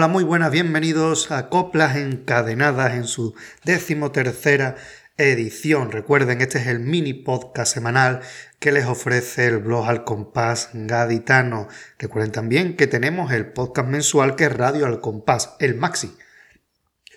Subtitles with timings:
[0.00, 3.34] Hola, muy buenas, bienvenidos a Coplas Encadenadas en su
[3.64, 4.76] decimotercera
[5.18, 5.92] edición.
[5.92, 8.20] Recuerden, este es el mini podcast semanal
[8.58, 11.68] que les ofrece el blog Al Compás Gaditano.
[11.98, 16.16] Recuerden también que tenemos el podcast mensual que es Radio Al Compás, el Maxi.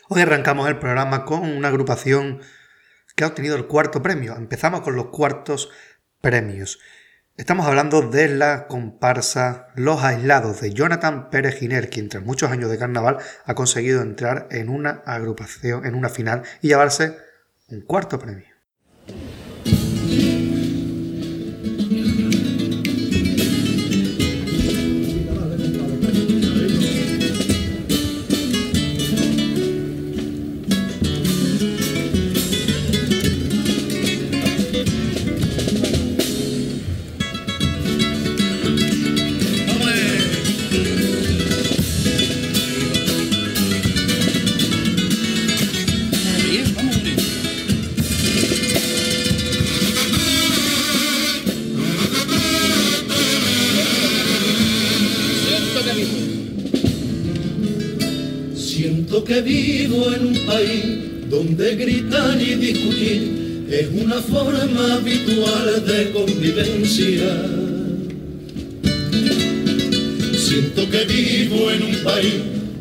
[0.09, 2.41] Hoy arrancamos el programa con una agrupación
[3.15, 4.35] que ha obtenido el cuarto premio.
[4.35, 5.69] Empezamos con los cuartos
[6.19, 6.79] premios.
[7.35, 12.69] Estamos hablando de la comparsa Los Aislados de Jonathan Pérez Giner, quien tras muchos años
[12.69, 17.17] de carnaval ha conseguido entrar en una agrupación, en una final y llevarse
[17.69, 18.45] un cuarto premio.
[61.75, 67.33] Gritar y discutir es una forma habitual de convivencia.
[70.37, 72.33] Siento que vivo en un país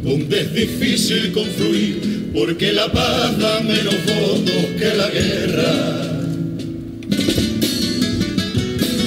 [0.02, 6.12] donde es difícil confluir porque la paz da menos votos que la guerra.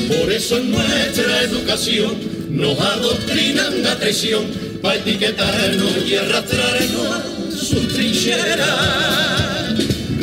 [0.07, 2.13] Por eso en nuestra educación
[2.49, 4.45] nos adoctrinan la traición
[4.81, 9.64] para etiquetarnos y arrastrarnos a sus trincheras.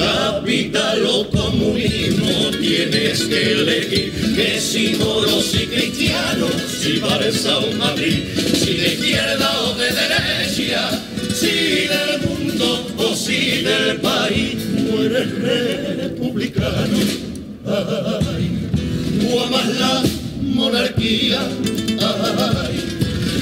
[0.02, 6.50] Capital o comunismo tienes que elegir que si moros y cristianos,
[6.80, 8.24] si Barça o Madrid,
[8.60, 10.90] si de izquierda o de derecha,
[11.32, 14.56] si del mundo o si del país,
[14.90, 16.98] mueres republicano.
[17.64, 18.50] Ay,
[19.44, 20.02] amas la
[20.42, 21.40] monarquía,
[22.00, 22.76] ay,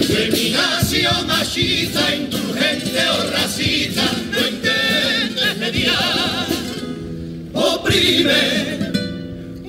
[0.07, 6.20] Feminación machista, indulgente o racista, no intentes mediar.
[7.91, 8.79] Oprime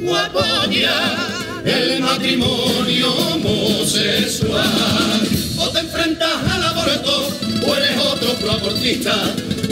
[0.07, 0.93] o apoya
[1.65, 4.61] el matrimonio homosexual.
[5.57, 7.29] O te enfrentas al aborto,
[7.65, 9.15] o eres otro proabortista,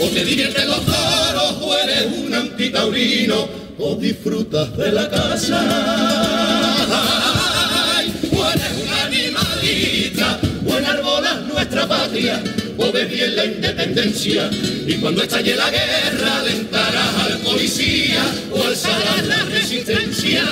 [0.00, 6.26] o te diviertes los toros, o eres un antitaurino, o disfrutas de la casa.
[11.46, 12.42] Nuestra patria,
[12.78, 14.50] o ves bien la independencia,
[14.86, 17.19] y cuando estalle la guerra alentarás al
[17.50, 20.42] policía o alzarás la resistencia,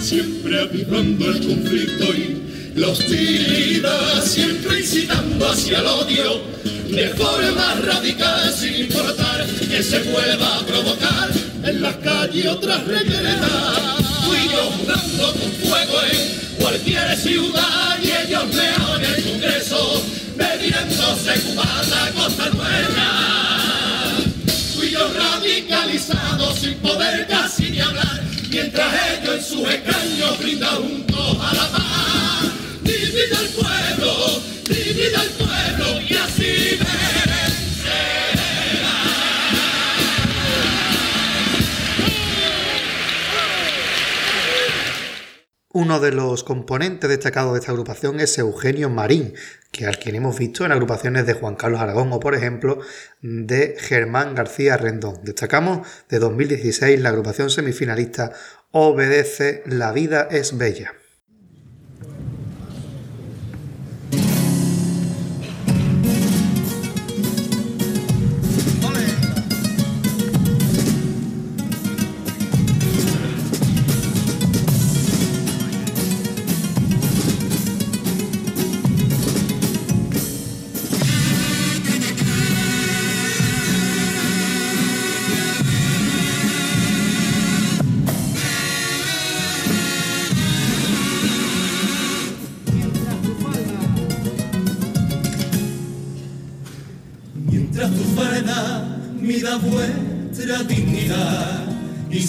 [0.00, 2.42] siempre avivando el conflicto y
[2.74, 6.42] la hostilidad, siempre incitando hacia el odio,
[6.90, 11.30] de forma radical sin importar que se vuelva a provocar
[11.64, 14.02] en las calles otras requeretas.
[14.26, 20.02] Fui yo jugando con fuego en cualquier ciudad y ellos me en el Congreso
[20.36, 23.41] bebiéndose cubana cosa nueva.
[30.40, 32.52] Juntos a la paz.
[32.82, 36.78] Divide el pueblo, divide el pueblo y así
[45.74, 49.32] Uno de los componentes destacados de esta agrupación es Eugenio Marín,
[49.70, 52.78] que al quien hemos visto en agrupaciones de Juan Carlos Aragón o, por ejemplo,
[53.22, 55.20] de Germán García Rendón.
[55.24, 58.32] Destacamos de 2016 la agrupación semifinalista
[58.74, 60.94] Obedece, la vida es bella.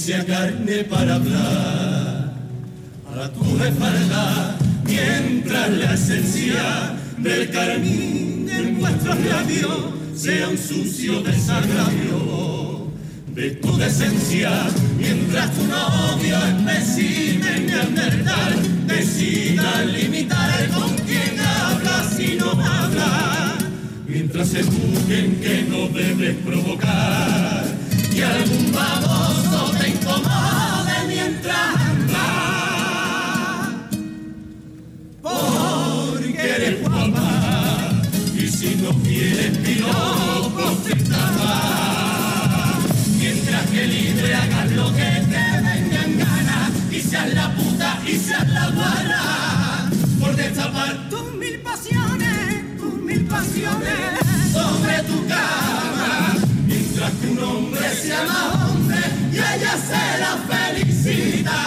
[0.03, 2.33] Sea carne para hablar.
[3.15, 12.91] A tu espalda, mientras la esencia del carmín en vuestros labios sea un sucio desagravio
[13.33, 14.51] de tu decencia,
[14.97, 18.55] mientras tu novio empecine en verdad,
[18.87, 20.22] decida limitar
[24.33, 27.65] mientras se busquen que no debes provocar.
[28.11, 32.17] Y algún baboso te incomode mientras andas.
[35.21, 38.01] Porque eres guapa.
[38.35, 39.62] Y si no quieres
[59.31, 61.59] y ella se la felicita.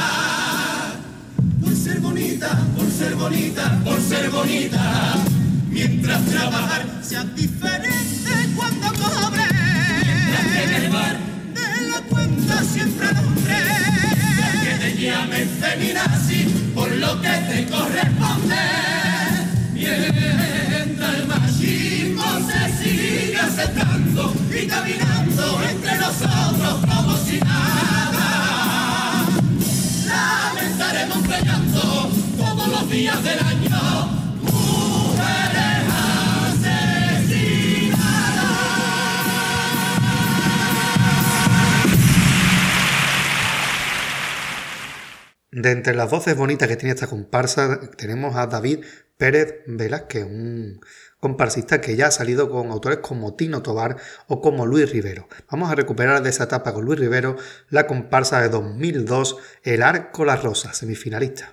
[1.63, 5.15] Por ser bonita, por ser bonita, por ser bonita.
[5.71, 9.45] Mientras trabajar Sea diferente cuando cobre.
[10.03, 11.17] mientras en el bar
[11.55, 13.55] De la cuenta siempre el hombre.
[14.65, 16.45] que te llamen feminazi
[16.75, 18.57] por lo que te corresponde.
[23.59, 29.25] Aceptando y caminando entre nosotros como si nada.
[30.07, 34.09] Lamentaremos peleando todos los días del año.
[34.43, 35.85] Mujeres
[36.53, 37.47] asesinadas.
[45.51, 48.85] De entre las voces bonitas que tiene esta comparsa, tenemos a David
[49.17, 50.83] Pérez Velázquez, un
[51.27, 53.97] comparsista que ya ha salido con autores como Tino Tobar
[54.29, 55.27] o como Luis Rivero.
[55.51, 57.35] Vamos a recuperar de esa etapa con Luis Rivero
[57.69, 61.53] la comparsa de 2002, El Arco La Rosa, semifinalista.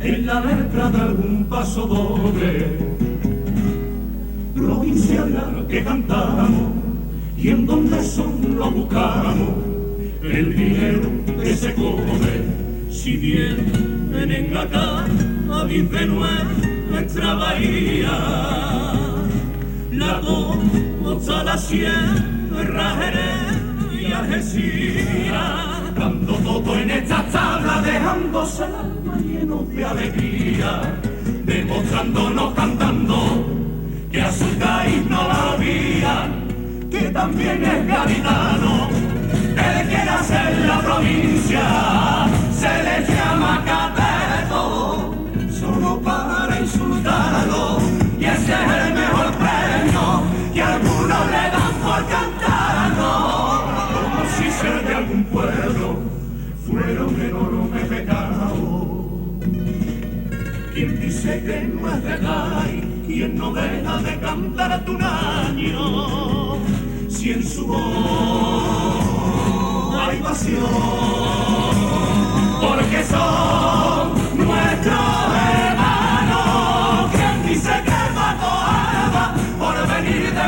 [0.00, 2.66] En la letra de algún paso doble.
[4.54, 6.72] Provincia en la que cantamos
[7.36, 9.50] y en donde solo buscamos
[10.22, 11.08] el dinero
[11.42, 12.58] que se come.
[12.90, 15.04] Si vienen acá
[15.50, 18.18] a de nuestra bahía,
[19.92, 28.64] la costa, la sierra, Jerez y Algeciras, dando todo en esta tabla, dejándose
[29.28, 30.80] el alma lleno de alegría,
[31.44, 33.46] demostrándonos cantando
[34.10, 36.28] que a su país no la olvida,
[36.90, 38.88] que también es gaditano,
[39.88, 43.17] que nace en la provincia, se le
[61.28, 66.56] Que no es verdad y quien no deja de cantar tu año,
[67.06, 67.78] si en su voz
[69.94, 70.64] hay pasión,
[72.62, 75.28] porque son nuestros
[75.68, 77.10] hermanos.
[77.12, 80.46] Quien dice que mató alma por venir de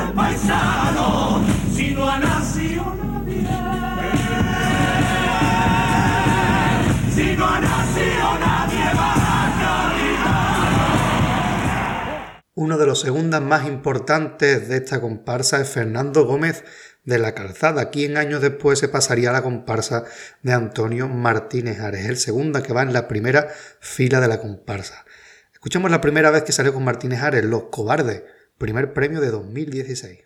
[0.00, 1.40] el paisano,
[1.74, 3.46] si no ha nacido nadie,
[7.14, 8.19] si no ha nacido
[12.60, 16.62] Uno de los segundas más importantes de esta comparsa es Fernando Gómez
[17.04, 20.04] de la Calzada, quien años después se pasaría a la comparsa
[20.42, 23.48] de Antonio Martínez Ares, el segunda que va en la primera
[23.80, 25.06] fila de la comparsa.
[25.54, 28.24] Escuchamos la primera vez que salió con Martínez Ares, Los Cobardes,
[28.58, 30.18] primer premio de 2016.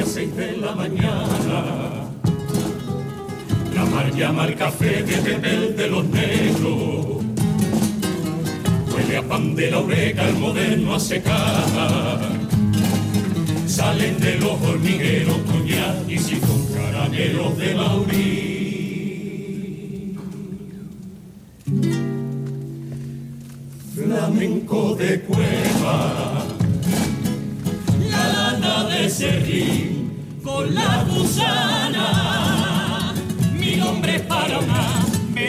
[0.00, 2.08] A seis de la mañana.
[3.74, 7.24] La mar llama al café de Pepe de los negros.
[8.92, 12.18] Huele a pan de la oreja, el moderno a secar.
[13.66, 18.52] Salen de los hormigueros coñac y si con caramelos de Maurí.
[23.94, 26.31] Flamenco de cueva
[30.42, 32.08] con la gusana,
[33.54, 33.80] mi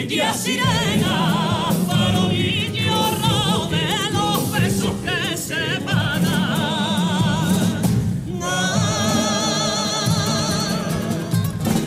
[0.06, 6.22] Tía sirena, farolillo rojo de los besos que se van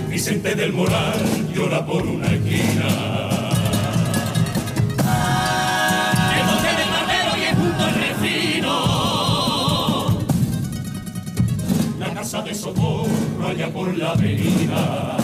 [0.10, 3.27] Vicente del Moral llora por una esquina.
[12.68, 15.18] Socorro allá por la avenida.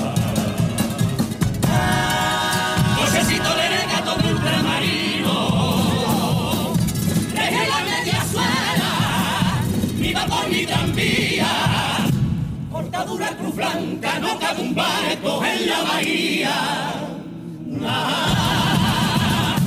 [2.98, 5.36] Josecito de regato de ultramarino.
[7.34, 8.94] Deje la media suela,
[9.96, 11.48] viva por mi tranvía.
[12.72, 16.56] Cortadura cruz blanca, no cabe un barco en la bahía.
[17.86, 19.58] Ah.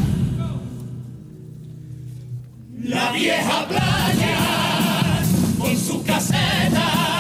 [2.82, 4.38] La vieja playa
[5.58, 7.15] con su caseta,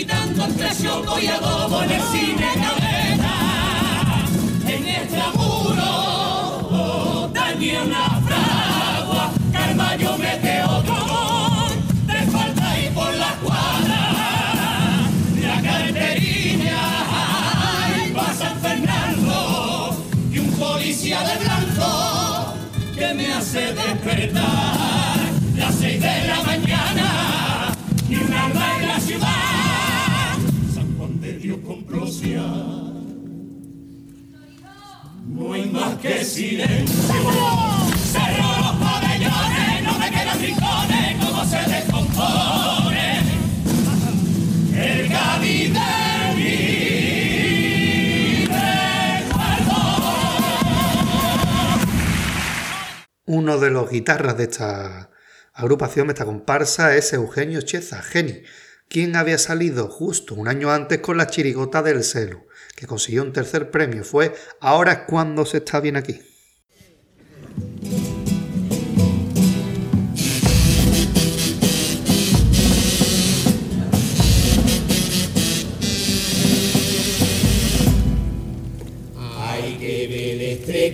[0.00, 3.34] están gritando entre choco y adobo en el cine cabeta.
[4.66, 5.90] En extramuro
[7.32, 11.72] dañé una fragua, Carballo mete otro gol,
[12.06, 14.12] de falta y por la cuadra.
[15.42, 16.78] La carterina
[17.10, 19.96] ay, va San Fernando
[20.32, 22.54] y un policía de blanco
[22.96, 25.18] que me hace despertar
[25.56, 26.53] las seis de la mañana
[32.24, 32.42] Procia.
[35.26, 37.14] No hay más que silencio.
[38.12, 43.20] Cerro los pabellones, no me quedan rincones, cómo se descompone
[44.74, 45.80] el recuerdo.
[53.26, 55.10] Uno de los guitarras de esta
[55.52, 58.42] agrupación, de esta comparsa, es Eugenio Cheza, Geni,
[58.88, 63.32] quien había salido justo un año antes con la chirigota del celu, que consiguió un
[63.32, 64.04] tercer premio.
[64.04, 66.20] Fue Ahora es cuando se está bien aquí.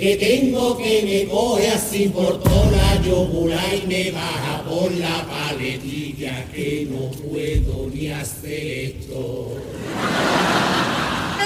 [0.01, 5.27] Que tengo que me coge así por toda la yogura y me baja por la
[5.27, 9.57] paletilla que no puedo ni hacer esto.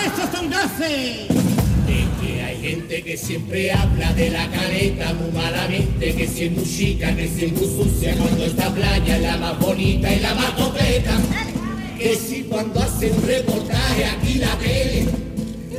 [0.07, 1.27] ¡Estos son gases!
[1.89, 6.53] Es que hay gente que siempre habla de la caleta muy malamente, que si es
[6.53, 10.21] muy chica, que si es muy sucia, cuando esta playa es la más bonita y
[10.21, 11.21] la más completa.
[11.99, 15.24] Que si cuando hacen reportaje aquí la tele,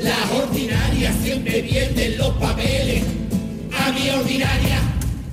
[0.05, 3.03] las ordinarias siempre pierden los papeles.
[3.73, 4.79] A mi ordinaria,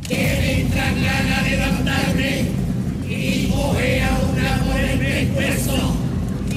[0.09, 2.45] que me entran ganas de levantarme
[3.09, 5.95] y coger a una por el pescuezo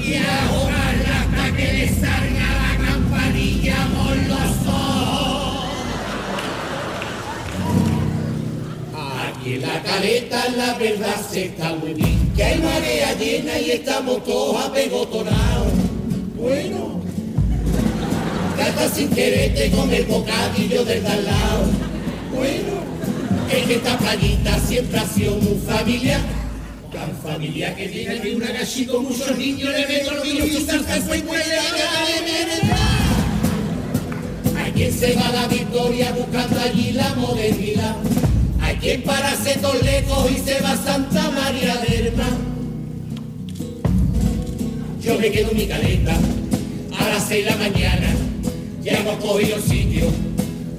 [0.02, 5.70] y ahogarla hasta que le salga la campanilla por los ojos.
[9.28, 13.72] Aquí en la caleta la verdad se está muy bien, que hay marea llena y
[13.72, 15.72] estamos todos apegotonados.
[16.34, 16.95] Bueno,
[18.56, 21.64] trata sin quererte con el bocadillo del lado.
[22.34, 22.82] Bueno,
[23.50, 26.20] es que esta playita siempre ha sido muy familiar.
[26.92, 30.64] Tan familia que tiene que una gallina con muchos niños le meto los niños y
[30.64, 31.22] salsa y
[34.56, 37.96] Hay quien se va a la victoria buscando allí la modernidad.
[38.60, 42.36] Hay quien para setos lejos y se va a Santa María del Mar.
[45.02, 46.16] Yo me quedo en mi caleta
[46.98, 48.25] a las seis la mañana.
[48.86, 50.12] Ya hemos cogido sitio.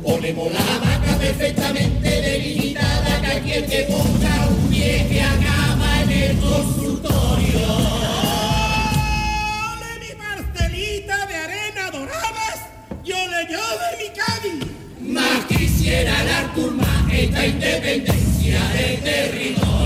[0.02, 6.12] Ponemos la hamaca perfectamente delimitada que aquí el que ponga un pie que acaba en
[6.12, 7.68] el consultorio.
[9.74, 12.60] ¡Ole mi parcelita de arena doradas!
[13.04, 14.66] ¡Yo le de mi Cádiz!
[15.02, 19.77] Más quisiera el Artur más esta independencia del territorio.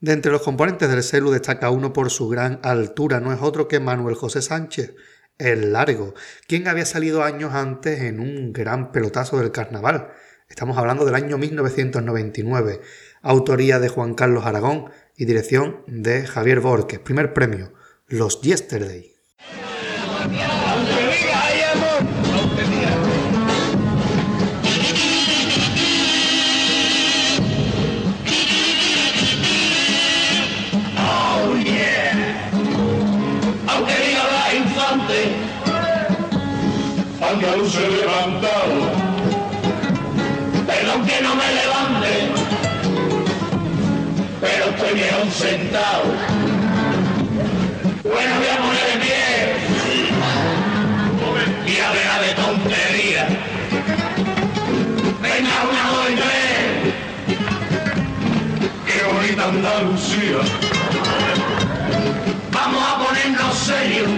[0.00, 3.66] De entre los componentes del celu destaca uno por su gran altura, no es otro
[3.66, 4.94] que Manuel José Sánchez,
[5.38, 6.14] el largo,
[6.46, 10.12] quien había salido años antes en un gran pelotazo del carnaval.
[10.48, 12.80] Estamos hablando del año 1999,
[13.22, 17.00] autoría de Juan Carlos Aragón y dirección de Javier Borges.
[17.00, 17.72] Primer premio,
[18.06, 19.16] Los Yesterday.
[45.38, 46.02] sentado.
[48.02, 49.24] Bueno, voy a poner de pie
[51.66, 53.28] y a ver a de tontería.
[55.22, 56.94] Venga, una, dos y tres.
[58.86, 60.42] Qué bonita Andalucía.
[62.50, 64.10] Vamos a ponernos serios,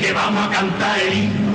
[0.00, 1.47] que vamos a cantar el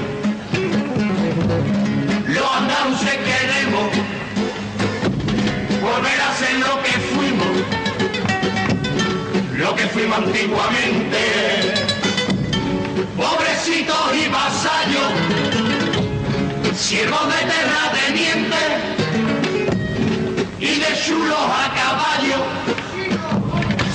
[9.94, 11.20] fuimos antiguamente.
[13.16, 15.12] Pobrecitos y vasallos,
[16.76, 18.70] siervos de terratenientes
[20.60, 22.40] y de chulos a caballo.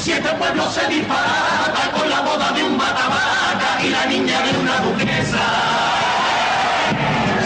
[0.03, 4.59] Si este pueblo se disparata con la boda de un matabaca y la niña de
[4.59, 5.47] una duquesa.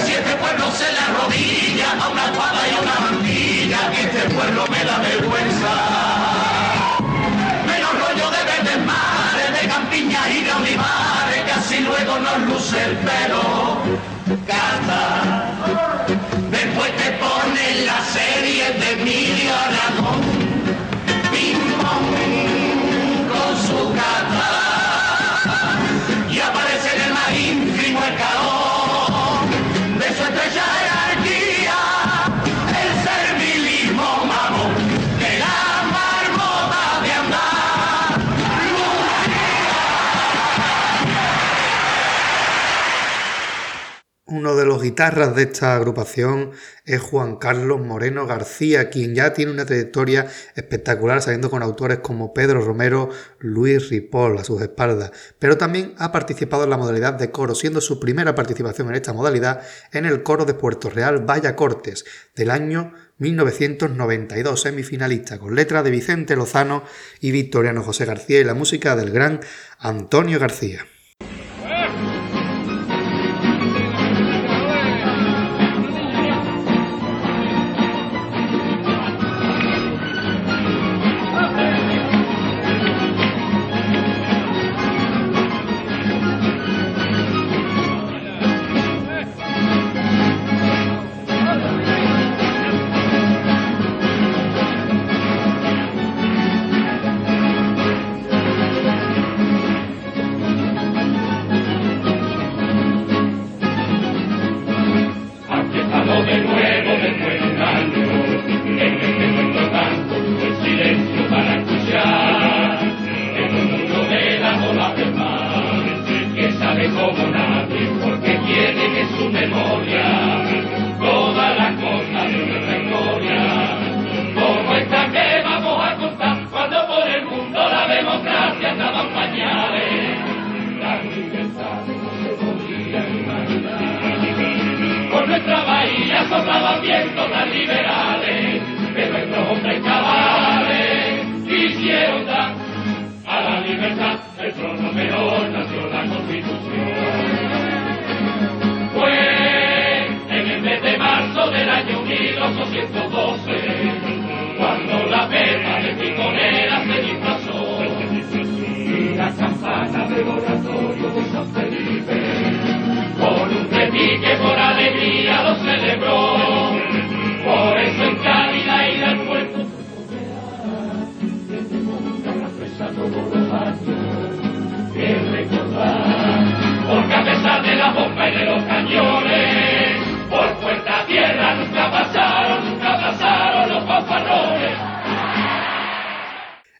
[0.04, 4.66] Si este pueblo se le arrodilla a una espada y una mantilla, que este pueblo
[4.70, 6.51] me da vergüenza.
[10.30, 13.78] De olivares, así luego nos luce el pelo.
[14.46, 15.48] Canta.
[16.50, 18.31] Después te ponen la serie
[44.42, 46.50] Uno de los guitarras de esta agrupación
[46.84, 52.34] es Juan Carlos Moreno García, quien ya tiene una trayectoria espectacular saliendo con autores como
[52.34, 53.08] Pedro Romero,
[53.38, 57.80] Luis Ripoll a sus espaldas, pero también ha participado en la modalidad de coro, siendo
[57.80, 62.50] su primera participación en esta modalidad en el coro de Puerto Real Vaya Cortes del
[62.50, 66.82] año 1992, semifinalista, con letra de Vicente Lozano
[67.20, 69.38] y Victoriano José García y la música del gran
[69.78, 70.84] Antonio García.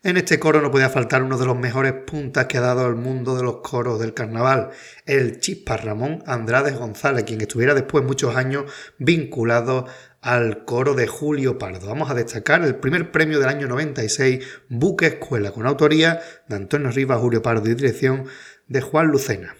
[0.04, 2.96] En este coro no podía faltar uno de los mejores puntas que ha dado el
[2.96, 4.70] mundo de los coros del carnaval,
[5.06, 8.64] el chispa Ramón Andrade González, quien estuviera después muchos años
[8.98, 9.86] vinculado
[10.20, 11.86] al coro de Julio Pardo.
[11.86, 16.90] Vamos a destacar el primer premio del año 96, Buque Escuela, con autoría de Antonio
[16.90, 18.24] Rivas, Julio Pardo y dirección
[18.66, 19.54] de Juan Lucena.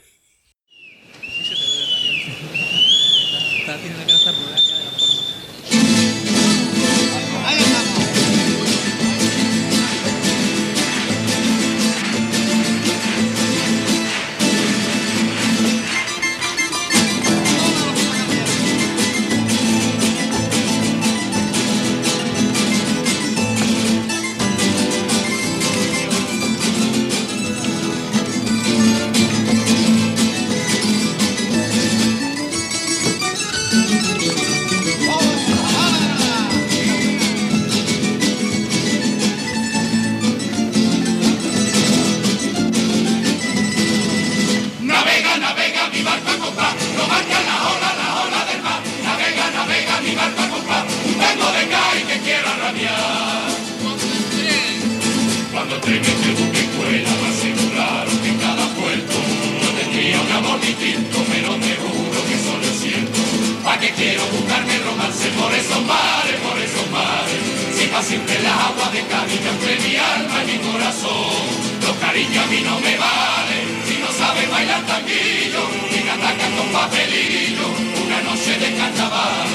[67.92, 71.44] Pa' siempre las aguas de cariño entre mi alma y mi corazón.
[71.83, 76.68] Los cariños a mí no me valen, si no sabes bailar tanguillo, ni cantar con
[76.72, 77.68] papelillo,
[78.05, 79.48] una noche de carnaval.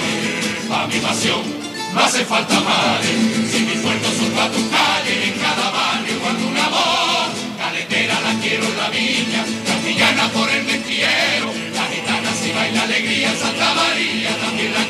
[0.70, 1.42] Pa' mi pasión,
[1.96, 3.18] no hace falta males,
[3.52, 8.34] si mis puertos son pa' tus calles, en cada barrio cuando un amor, caletera la
[8.40, 14.30] quiero en la viña, castellana por el mestiero, la gitana si baila alegría Santa María,
[14.38, 14.87] también la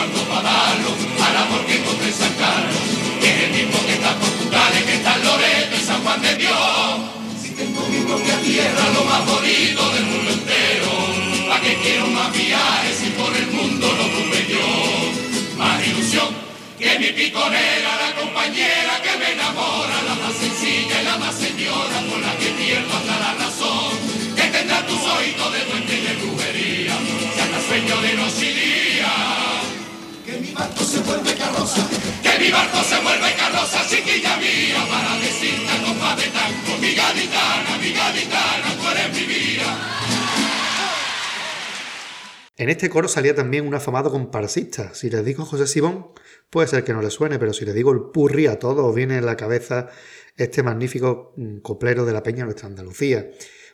[0.00, 0.90] vive solo cuando pa' darlo,
[1.24, 2.82] al amor que encontré en San Carlos,
[3.20, 6.36] que es el mismo que está Portugales, que está en Loreto y San Juan de
[6.36, 7.00] Dios.
[7.42, 10.90] Si tengo mi propia tierra, lo más bonito del mundo entero,
[11.48, 15.58] ¿pa' qué quiero más viajes si por el mundo lo tuve yo?
[15.58, 16.28] Más ilusión
[16.78, 19.99] que mi piconera, la compañera que me enamora,
[42.60, 44.92] En este coro salía también un afamado comparsista.
[44.92, 46.08] Si les digo José Sibón,
[46.50, 48.94] puede ser que no le suene, pero si les digo el purri a todos, os
[48.94, 49.88] viene en la cabeza
[50.36, 53.30] este magnífico mm, coplero de la Peña Nuestra Andalucía.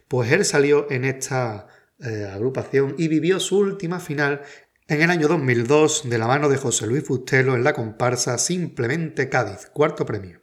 [0.07, 1.66] Pues él salió en esta
[1.99, 4.42] eh, agrupación y vivió su última final
[4.87, 9.29] en el año 2002 de la mano de José Luis Bustelo en la comparsa Simplemente
[9.29, 10.42] Cádiz, cuarto premio.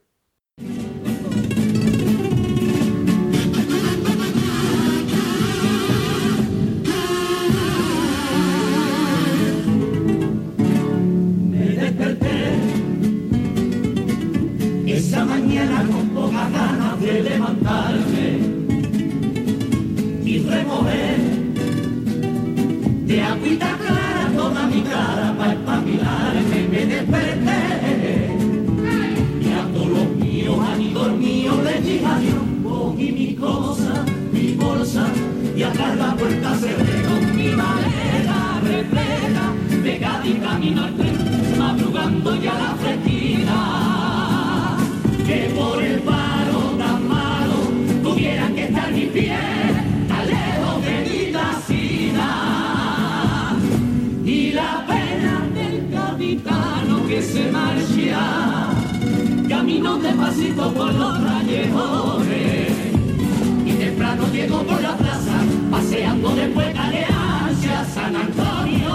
[63.66, 65.38] Y temprano llego por la plaza,
[65.70, 68.94] paseando después hacia San Antonio.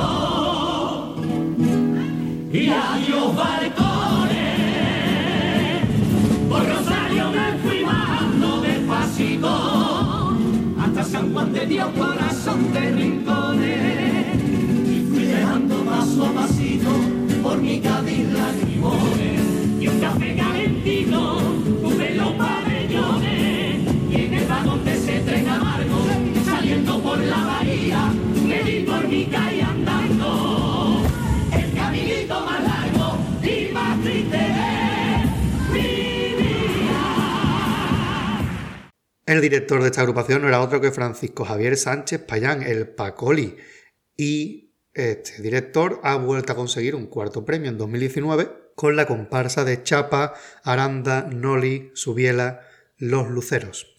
[2.52, 4.38] Y adiós balcones,
[6.48, 10.36] por Rosario me fui bajando despacito,
[10.80, 14.36] hasta San Juan de Dios, corazón de rincones.
[14.88, 16.90] Y fui dejando paso a pasito
[17.42, 19.42] por mi Cádiz lagrimones,
[19.80, 21.38] y un café calentito,
[27.88, 28.29] El.
[39.29, 43.57] El director de esta agrupación no era otro que Francisco Javier Sánchez Payán, el Pacoli.
[44.16, 49.64] Y este director ha vuelto a conseguir un cuarto premio en 2019 con la comparsa
[49.64, 52.62] de Chapa, Aranda, Noli, Subiela,
[52.96, 53.97] Los Luceros.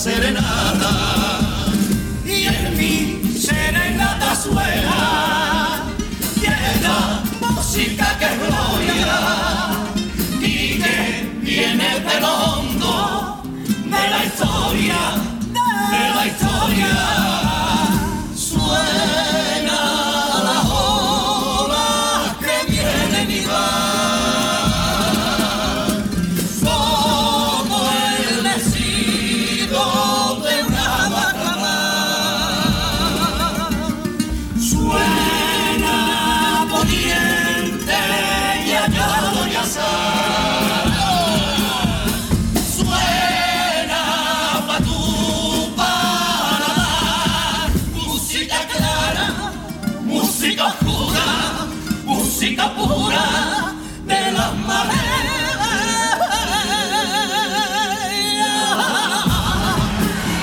[0.00, 0.92] Serenata.
[2.24, 5.82] Y en mi serenata suena
[6.36, 9.18] vieja música que es gloria
[10.40, 13.42] y que viene de lo hondo
[13.84, 15.00] de la historia,
[15.90, 17.19] de la historia.
[52.40, 53.74] Música pura
[54.06, 54.96] de las mareas.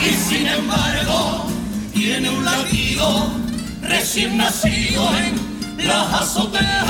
[0.05, 1.47] Y sin embargo,
[1.95, 3.31] tiene un latido
[3.81, 6.85] recién nacido en las azoteas.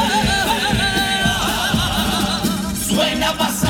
[2.86, 3.67] Suena pasado,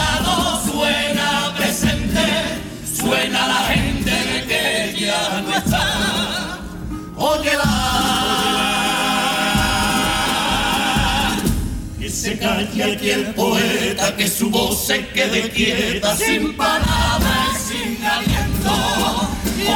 [12.27, 18.73] se calle aquí el poeta, que su voz se quede quieta, sin palabras, sin aliento.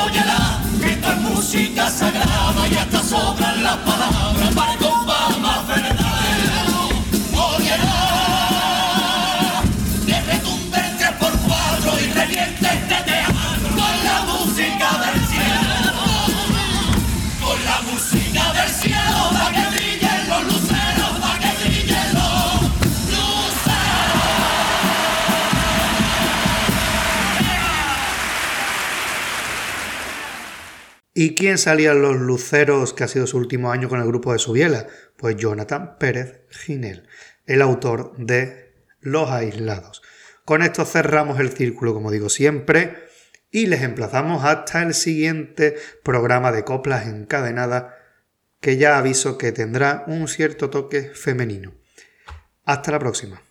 [0.03, 6.00] Óyela, que esta es música sagrada y hasta sobran las palabras para compás más verdadero.
[31.23, 34.39] ¿Y quién salían los luceros que ha sido su último año con el grupo de
[34.39, 34.87] Subiela?
[35.17, 37.07] Pues Jonathan Pérez Ginel,
[37.45, 40.01] el autor de Los Aislados.
[40.45, 43.03] Con esto cerramos el círculo, como digo siempre,
[43.51, 47.93] y les emplazamos hasta el siguiente programa de coplas encadenadas,
[48.59, 51.75] que ya aviso que tendrá un cierto toque femenino.
[52.65, 53.43] Hasta la próxima.